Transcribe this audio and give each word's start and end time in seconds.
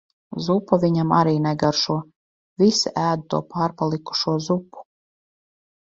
Zupa 0.45 0.79
viņam 0.83 1.13
arī 1.17 1.33
negaršo. 1.49 1.99
Visi 2.65 2.95
ēd 3.05 3.29
to 3.35 3.45
pārpalikušo 3.55 4.39
zupu. 4.51 4.91